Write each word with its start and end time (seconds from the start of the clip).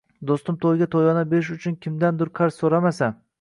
do‘stini 0.29 0.57
to‘yiga 0.63 0.87
to‘yona 0.95 1.23
berish 1.33 1.51
uchun 1.57 1.77
kimdandur 1.87 2.33
qarz 2.41 2.59
so‘ramasa 2.63 3.13